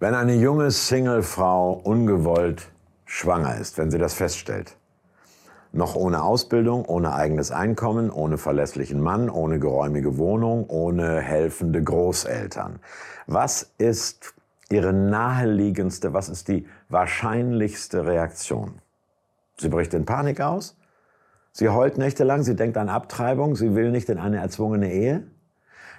[0.00, 2.72] Wenn eine junge Singlefrau ungewollt
[3.04, 4.78] schwanger ist, wenn sie das feststellt,
[5.72, 12.78] noch ohne Ausbildung, ohne eigenes Einkommen, ohne verlässlichen Mann, ohne geräumige Wohnung, ohne helfende Großeltern.
[13.26, 14.32] Was ist
[14.70, 18.80] Ihre naheliegendste, was ist die wahrscheinlichste Reaktion?
[19.58, 20.78] Sie bricht in Panik aus?
[21.52, 25.24] Sie heult nächtelang, sie denkt an Abtreibung, sie will nicht in eine erzwungene Ehe?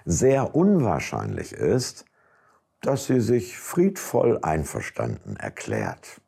[0.06, 2.06] Sehr unwahrscheinlich ist,
[2.82, 6.22] dass sie sich friedvoll einverstanden erklärt.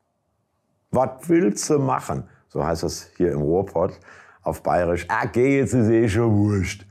[0.91, 2.30] Was willst du machen?
[2.54, 4.00] so heißt es hier im Ruhrpott,
[4.44, 6.86] auf Bayerisch, ah, geh, jetzt ist eh schon wurscht.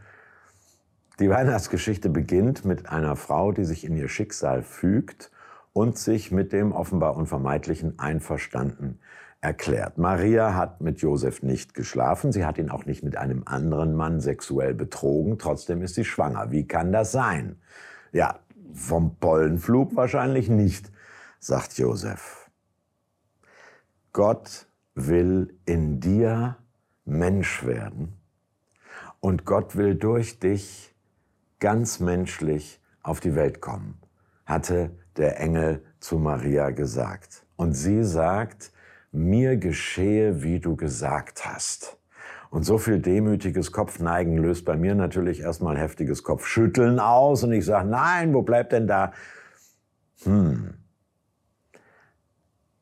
[1.20, 5.30] Die Weihnachtsgeschichte beginnt mit einer Frau, die sich in ihr Schicksal fügt
[5.72, 8.98] und sich mit dem offenbar Unvermeidlichen einverstanden
[9.41, 9.98] erklärt.
[9.98, 14.20] Maria hat mit Josef nicht geschlafen, sie hat ihn auch nicht mit einem anderen Mann
[14.20, 16.50] sexuell betrogen, trotzdem ist sie schwanger.
[16.50, 17.56] Wie kann das sein?
[18.10, 18.41] Ja,
[18.74, 20.90] vom Pollenflug wahrscheinlich nicht,
[21.38, 22.50] sagt Josef.
[24.12, 26.56] Gott will in dir
[27.05, 28.19] Mensch werden
[29.20, 30.94] und Gott will durch dich
[31.60, 34.00] ganz menschlich auf die Welt kommen,
[34.44, 37.47] hatte der Engel zu Maria gesagt.
[37.56, 38.72] Und sie sagt,
[39.12, 41.98] mir geschehe, wie du gesagt hast.
[42.53, 47.64] Und so viel demütiges Kopfneigen löst bei mir natürlich erstmal heftiges Kopfschütteln aus und ich
[47.64, 49.12] sage, nein, wo bleibt denn da?
[50.25, 50.75] Hm.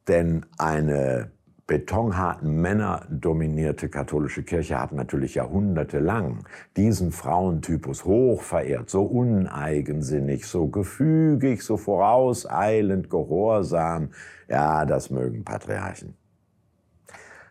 [0.09, 1.31] Denn eine
[1.69, 10.67] betonharten Männer dominierte katholische Kirche hat natürlich jahrhundertelang diesen Frauentypus hoch verehrt, so uneigensinnig, so
[10.67, 14.11] gefügig, so vorauseilend, gehorsam.
[14.49, 16.17] Ja, das mögen Patriarchen.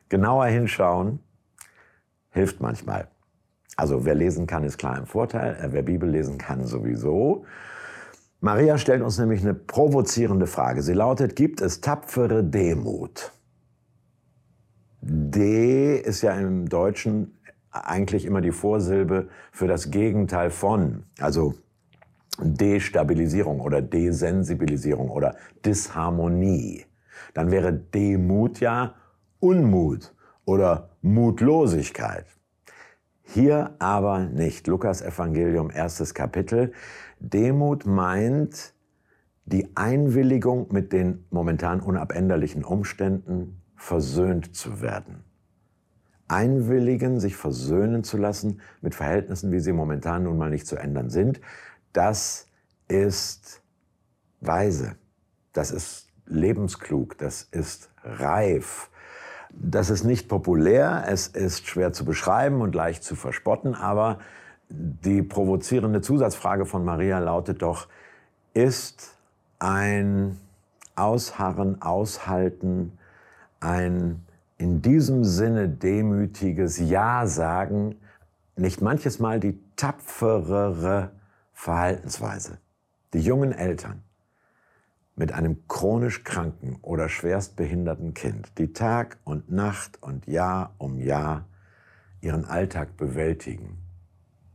[0.09, 1.19] Genauer hinschauen
[2.39, 3.07] hilft manchmal.
[3.75, 5.55] Also wer lesen kann, ist klar im Vorteil.
[5.55, 7.45] Äh, wer Bibel lesen kann, sowieso.
[8.41, 10.81] Maria stellt uns nämlich eine provozierende Frage.
[10.81, 13.33] Sie lautet, gibt es tapfere Demut?
[15.01, 17.37] D ist ja im Deutschen
[17.71, 21.53] eigentlich immer die Vorsilbe für das Gegenteil von, also
[22.41, 25.35] Destabilisierung oder Desensibilisierung oder
[25.65, 26.85] Disharmonie.
[27.33, 28.95] Dann wäre Demut ja
[29.39, 30.13] Unmut
[30.45, 32.25] oder Mutlosigkeit.
[33.21, 34.67] Hier aber nicht.
[34.67, 36.73] Lukas Evangelium, erstes Kapitel.
[37.19, 38.73] Demut meint
[39.45, 45.23] die Einwilligung mit den momentan unabänderlichen Umständen, versöhnt zu werden.
[46.27, 51.09] Einwilligen, sich versöhnen zu lassen mit Verhältnissen, wie sie momentan nun mal nicht zu ändern
[51.09, 51.41] sind,
[51.93, 52.47] das
[52.87, 53.63] ist
[54.39, 54.95] weise,
[55.53, 58.91] das ist lebensklug, das ist reif.
[59.51, 64.19] Das ist nicht populär, es ist schwer zu beschreiben und leicht zu verspotten, aber
[64.69, 67.87] die provozierende Zusatzfrage von Maria lautet doch,
[68.53, 69.15] ist
[69.57, 70.37] ein
[70.95, 72.97] Ausharren, Aushalten,
[73.59, 74.23] ein
[74.57, 77.95] in diesem Sinne demütiges Ja sagen,
[78.55, 81.11] nicht manches Mal die tapferere
[81.53, 82.57] Verhaltensweise.
[83.13, 84.03] Die jungen Eltern
[85.19, 91.45] mit einem chronisch kranken oder schwerstbehinderten Kind, die Tag und Nacht und Jahr um Jahr
[92.21, 93.79] ihren Alltag bewältigen,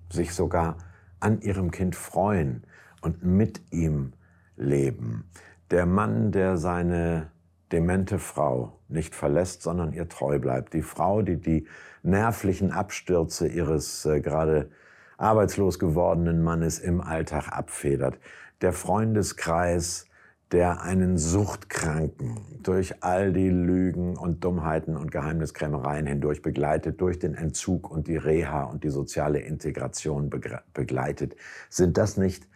[0.08, 0.78] sich sogar
[1.20, 2.64] an ihrem Kind freuen
[3.02, 4.14] und mit ihm
[4.56, 5.28] leben.
[5.70, 7.30] Der Mann, der seine
[7.70, 10.72] demente Frau nicht verlässt, sondern ihr treu bleibt.
[10.72, 11.66] Die Frau, die die
[12.02, 14.70] nervlichen Abstürze ihres äh, gerade
[15.18, 18.18] arbeitslos gewordenen Mannes im Alltag abfedert.
[18.62, 20.06] Der Freundeskreis,
[20.54, 27.34] der einen Suchtkranken durch all die Lügen und Dummheiten und Geheimniskrämereien hindurch begleitet, durch den
[27.34, 30.30] Entzug und die Reha und die soziale Integration
[30.72, 31.34] begleitet.
[31.68, 32.46] Sind das nicht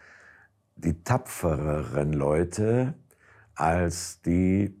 [0.77, 2.93] die tapfereren Leute
[3.53, 4.73] als die,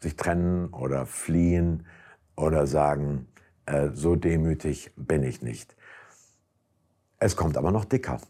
[0.00, 1.86] sich trennen oder fliehen
[2.36, 3.28] oder sagen,
[3.64, 5.74] äh, so demütig bin ich nicht.
[7.18, 8.20] Es kommt aber noch dicker.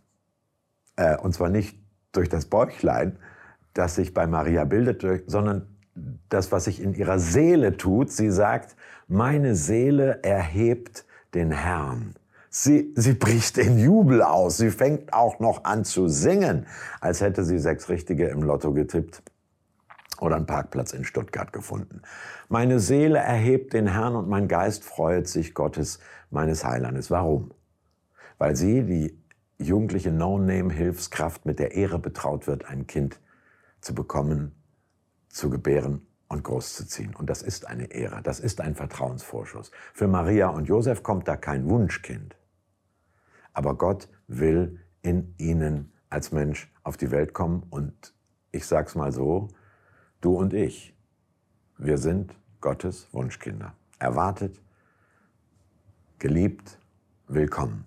[0.94, 1.76] Äh, und zwar nicht
[2.12, 3.18] durch das Bäuchlein,
[3.78, 5.68] das sich bei Maria bildet, sondern
[6.28, 8.10] das, was sich in ihrer Seele tut.
[8.10, 8.74] Sie sagt,
[9.06, 11.04] meine Seele erhebt
[11.34, 12.14] den Herrn.
[12.50, 14.56] Sie, sie bricht in Jubel aus.
[14.56, 16.66] Sie fängt auch noch an zu singen,
[17.00, 19.22] als hätte sie sechs Richtige im Lotto getippt
[20.20, 22.02] oder einen Parkplatz in Stuttgart gefunden.
[22.48, 26.00] Meine Seele erhebt den Herrn und mein Geist freut sich Gottes,
[26.30, 27.12] meines Heilandes.
[27.12, 27.52] Warum?
[28.38, 29.22] Weil sie, die
[29.58, 33.20] jugendliche No-Name-Hilfskraft, mit der Ehre betraut wird, ein Kind
[33.80, 34.54] zu bekommen,
[35.28, 37.14] zu gebären und großzuziehen.
[37.14, 39.70] Und das ist eine Ehre, das ist ein Vertrauensvorschuss.
[39.92, 42.36] Für Maria und Josef kommt da kein Wunschkind.
[43.52, 48.14] Aber Gott will in ihnen als Mensch auf die Welt kommen und
[48.50, 49.48] ich sag's mal so,
[50.20, 50.96] du und ich,
[51.76, 53.74] wir sind Gottes Wunschkinder.
[53.98, 54.60] Erwartet,
[56.18, 56.78] geliebt,
[57.26, 57.84] willkommen.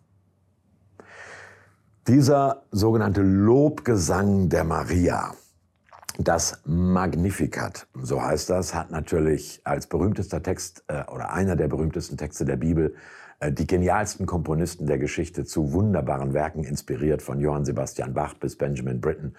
[2.08, 5.34] Dieser sogenannte Lobgesang der Maria,
[6.24, 12.18] das Magnificat, so heißt das, hat natürlich als berühmtester Text äh, oder einer der berühmtesten
[12.18, 12.96] Texte der Bibel
[13.40, 18.58] äh, die genialsten Komponisten der Geschichte zu wunderbaren Werken inspiriert, von Johann Sebastian Bach bis
[18.58, 19.34] Benjamin Britten.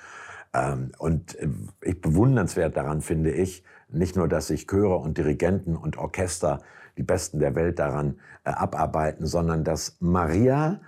[0.55, 1.49] Ähm, und äh,
[1.82, 6.61] ich bewundernswert daran finde ich, nicht nur, dass sich Chöre und Dirigenten und Orchester,
[6.99, 10.81] die Besten der Welt daran äh, abarbeiten, sondern dass Maria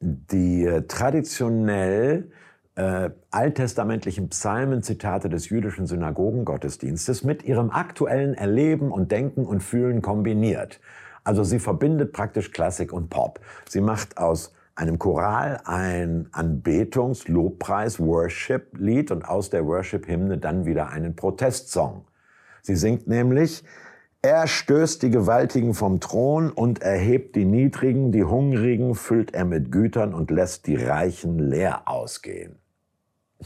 [0.00, 2.30] die traditionell
[2.80, 10.80] äh, alttestamentlichen Psalmenzitate des jüdischen Synagogengottesdienstes mit ihrem aktuellen Erleben und Denken und Fühlen kombiniert.
[11.22, 13.40] Also sie verbindet praktisch Klassik und Pop.
[13.68, 20.88] Sie macht aus einem Choral ein Anbetungs-, Lobpreis-, Worship-Lied und aus der Worship-Hymne dann wieder
[20.88, 22.06] einen Protestsong.
[22.62, 23.62] Sie singt nämlich,
[24.22, 29.70] er stößt die Gewaltigen vom Thron und erhebt die Niedrigen, die Hungrigen füllt er mit
[29.70, 32.56] Gütern und lässt die Reichen leer ausgehen.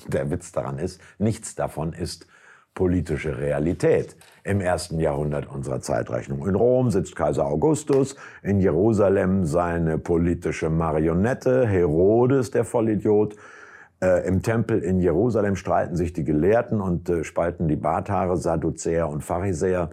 [0.08, 2.26] Der Witz daran ist, nichts davon ist
[2.74, 4.16] politische Realität.
[4.42, 6.46] Im ersten Jahrhundert unserer Zeitrechnung.
[6.46, 13.36] In Rom sitzt Kaiser Augustus, in Jerusalem seine politische Marionette, Herodes, der Vollidiot.
[14.02, 19.08] Äh, Im Tempel in Jerusalem streiten sich die Gelehrten und äh, spalten die Barthaare, Sadduzäer
[19.08, 19.90] und Pharisäer.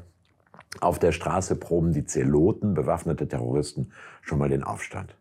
[0.80, 5.16] Auf der Straße proben die Zeloten, bewaffnete Terroristen, schon mal den Aufstand.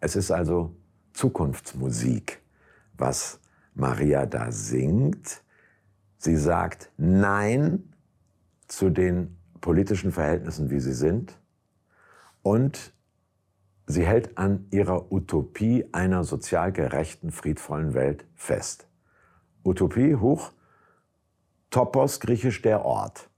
[0.00, 0.74] Es ist also
[1.12, 2.40] Zukunftsmusik,
[2.96, 3.40] was
[3.78, 5.42] Maria da singt.
[6.18, 7.94] Sie sagt Nein
[8.66, 11.38] zu den politischen Verhältnissen, wie sie sind.
[12.42, 12.92] Und
[13.86, 18.88] sie hält an ihrer Utopie einer sozial gerechten, friedvollen Welt fest.
[19.64, 20.52] Utopie, hoch,
[21.70, 23.30] Topos, griechisch der Ort.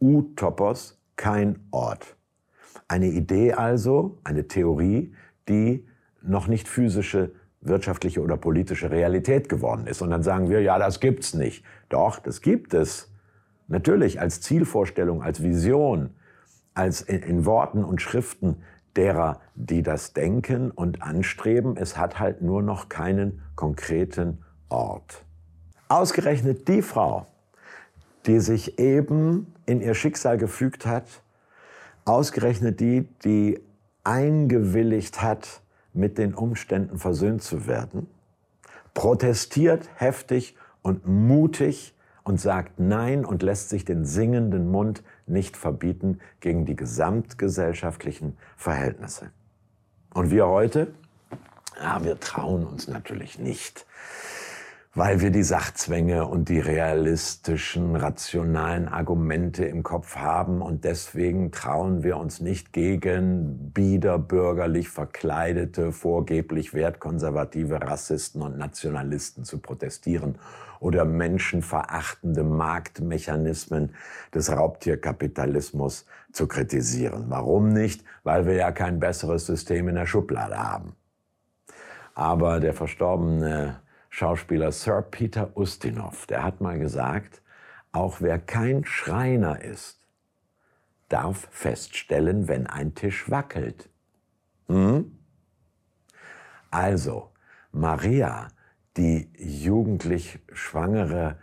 [0.00, 2.16] Utopos, kein Ort.
[2.88, 5.14] Eine Idee also, eine Theorie,
[5.48, 5.86] die
[6.22, 7.32] noch nicht physische
[7.64, 10.02] wirtschaftliche oder politische Realität geworden ist.
[10.02, 11.64] Und dann sagen wir, ja, das gibt's nicht.
[11.88, 13.10] Doch, das gibt es.
[13.66, 16.10] Natürlich als Zielvorstellung, als Vision,
[16.74, 18.56] als in, in Worten und Schriften
[18.96, 21.76] derer, die das denken und anstreben.
[21.76, 24.38] Es hat halt nur noch keinen konkreten
[24.68, 25.24] Ort.
[25.88, 27.26] Ausgerechnet die Frau,
[28.26, 31.06] die sich eben in ihr Schicksal gefügt hat,
[32.04, 33.60] ausgerechnet die, die
[34.02, 35.62] eingewilligt hat,
[35.94, 38.08] mit den Umständen versöhnt zu werden,
[38.92, 41.94] protestiert heftig und mutig
[42.24, 49.30] und sagt Nein und lässt sich den singenden Mund nicht verbieten gegen die gesamtgesellschaftlichen Verhältnisse.
[50.12, 50.92] Und wir heute?
[51.80, 53.86] Ja, wir trauen uns natürlich nicht
[54.96, 62.04] weil wir die Sachzwänge und die realistischen, rationalen Argumente im Kopf haben und deswegen trauen
[62.04, 70.38] wir uns nicht gegen biederbürgerlich verkleidete, vorgeblich wertkonservative Rassisten und Nationalisten zu protestieren
[70.78, 73.94] oder menschenverachtende Marktmechanismen
[74.32, 77.24] des Raubtierkapitalismus zu kritisieren.
[77.28, 78.04] Warum nicht?
[78.22, 80.94] Weil wir ja kein besseres System in der Schublade haben.
[82.14, 83.80] Aber der verstorbene
[84.16, 87.42] Schauspieler Sir Peter Ustinov, der hat mal gesagt,
[87.90, 90.06] auch wer kein Schreiner ist,
[91.08, 93.90] darf feststellen, wenn ein Tisch wackelt.
[94.68, 95.18] Hm?
[96.70, 97.32] Also,
[97.72, 98.46] Maria,
[98.96, 101.36] die jugendlich Schwangere,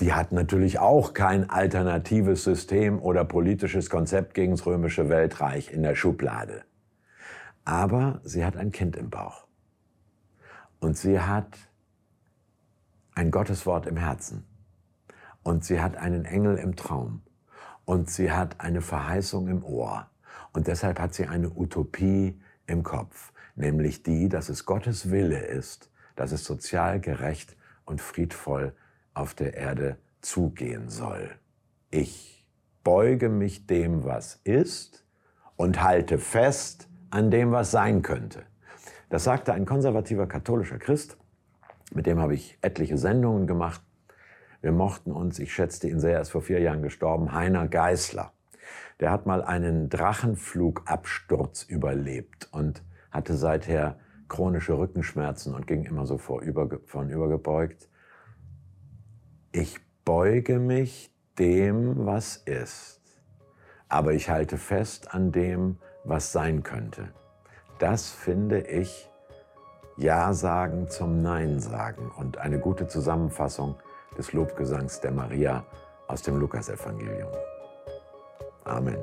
[0.00, 5.84] die hat natürlich auch kein alternatives System oder politisches Konzept gegen das römische Weltreich in
[5.84, 6.64] der Schublade.
[7.64, 9.46] Aber sie hat ein Kind im Bauch.
[10.80, 11.69] Und sie hat
[13.14, 14.46] ein Gotteswort im Herzen.
[15.42, 17.22] Und sie hat einen Engel im Traum.
[17.84, 20.08] Und sie hat eine Verheißung im Ohr.
[20.52, 25.90] Und deshalb hat sie eine Utopie im Kopf, nämlich die, dass es Gottes Wille ist,
[26.16, 28.74] dass es sozial gerecht und friedvoll
[29.14, 31.30] auf der Erde zugehen soll.
[31.90, 32.46] Ich
[32.84, 35.04] beuge mich dem, was ist
[35.56, 38.44] und halte fest an dem, was sein könnte.
[39.08, 41.18] Das sagte ein konservativer katholischer Christ,
[41.90, 43.82] mit dem habe ich etliche Sendungen gemacht.
[44.62, 48.32] Wir mochten uns, ich schätzte ihn sehr, er ist vor vier Jahren gestorben, Heiner Geißler.
[49.00, 56.18] Der hat mal einen Drachenflugabsturz überlebt und hatte seither chronische Rückenschmerzen und ging immer so
[56.18, 57.88] vorübergebeugt.
[59.52, 63.00] Ich beuge mich dem, was ist,
[63.88, 67.08] aber ich halte fest an dem, was sein könnte.
[67.78, 69.09] Das finde ich
[70.00, 73.74] ja sagen zum Nein sagen und eine gute Zusammenfassung
[74.16, 75.62] des Lobgesangs der Maria
[76.08, 77.28] aus dem Lukasevangelium.
[78.64, 78.96] Amen.